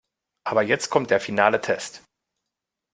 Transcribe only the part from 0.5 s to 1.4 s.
jetzt kommt der